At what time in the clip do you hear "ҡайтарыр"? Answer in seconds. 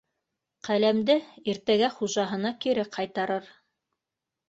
2.99-3.57